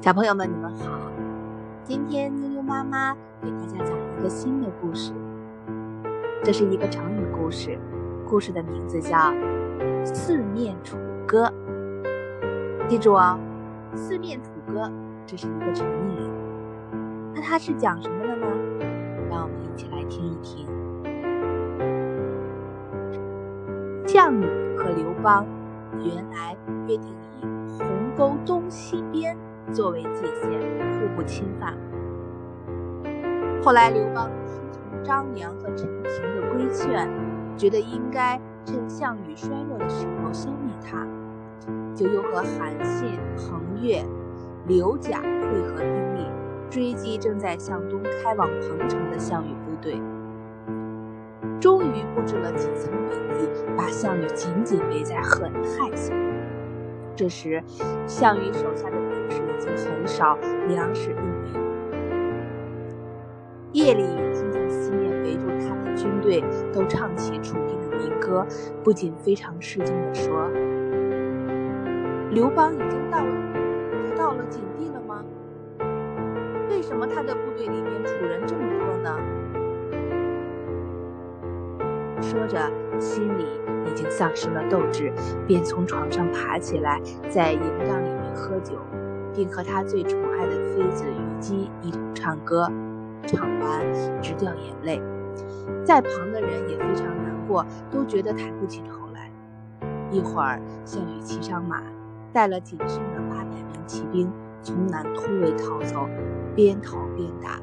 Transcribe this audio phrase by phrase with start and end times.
[0.00, 0.98] 小朋友们，你们好！
[1.84, 5.12] 今天妞妞妈妈给大家讲一个新的故事，
[6.42, 7.78] 这是一个成语故事，
[8.26, 9.18] 故事的名字叫
[10.06, 10.96] 《四面楚
[11.26, 11.52] 歌》。
[12.88, 13.38] 记住哦
[13.94, 14.90] ，“四面楚歌”
[15.26, 16.30] 这是一个成语。
[17.34, 18.46] 那它是讲什么的呢？
[19.28, 20.66] 让我们一起来听一听。
[24.06, 24.46] 项羽
[24.78, 25.44] 和刘邦
[26.02, 26.56] 原来
[26.88, 27.44] 约定以
[27.78, 27.86] 鸿
[28.16, 29.36] 沟东西边。
[29.72, 30.60] 作为界限，
[30.98, 31.76] 互不侵犯。
[33.62, 37.08] 后来刘邦听从张良和陈平的规劝，
[37.56, 41.06] 觉得应该趁项羽衰弱的时候消灭他，
[41.94, 44.02] 就又和韩信、彭越、
[44.66, 46.26] 刘贾会合兵力，
[46.70, 50.00] 追击正在向东开往彭城的项羽部队。
[51.60, 56.14] 终于布置了几层围篱，把项羽紧紧围在河太下。
[57.14, 57.62] 这时，
[58.06, 59.42] 项羽手下的兵士
[59.76, 60.36] 很少，
[60.68, 61.60] 粮食又没有。
[63.72, 68.44] 夜里听见四面围住他的军队都唱起楚兵的民歌，
[68.82, 70.50] 不仅非常吃惊地说
[72.30, 73.32] ：“刘邦已经到了，
[74.08, 75.24] 他到了景地了吗？
[76.68, 79.16] 为什么他的部队里面楚人这么多呢？”
[82.20, 83.46] 说着，心里
[83.86, 85.12] 已经丧失了斗志，
[85.46, 88.74] 便从床上爬起来，在营帐里面喝酒，
[89.40, 92.70] 并和他最宠爱的妃子虞姬一同唱歌。
[93.26, 95.00] 唱完直掉眼泪，
[95.82, 99.30] 在旁的人也非常难过，都觉得抬不起头来。
[100.10, 101.82] 一会儿，项羽骑上马，
[102.34, 104.30] 带了仅剩的八百名骑兵，
[104.62, 106.06] 从南突围逃走，
[106.54, 107.58] 边逃边打，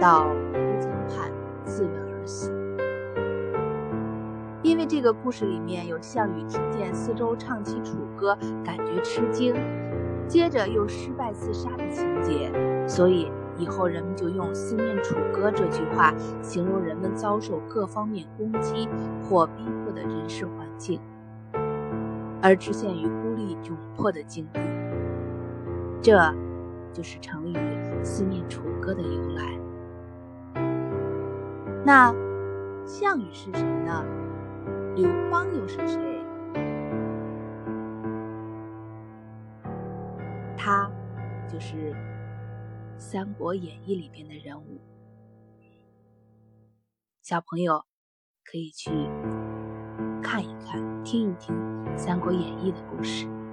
[0.00, 1.30] 到乌江畔
[1.64, 2.52] 自刎而死。
[4.62, 9.54] 因为这个故事里面有项羽听见四周唱起楚歌，感觉吃惊，
[10.26, 12.50] 接着又失败自杀的情节，
[12.88, 18.88] 所以以后人们就用“四面楚歌”这句话形容人们遭受各方面攻击
[19.22, 21.00] 或逼迫的人事环境，
[22.42, 24.60] 而只限于孤立窘迫的境地。
[26.02, 26.18] 这，
[26.92, 27.56] 就是成语
[28.02, 29.58] “四面楚歌”的由来。
[31.84, 32.14] 那
[32.86, 34.04] 项羽是谁呢？
[34.96, 36.13] 刘邦又是谁？
[40.64, 40.90] 他
[41.46, 41.92] 就是
[42.98, 44.80] 《三国演义》里边的人物。
[47.20, 47.84] 小朋友
[48.42, 48.90] 可以去
[50.22, 51.54] 看一看、听一听
[51.98, 53.43] 《三国演义》的故事。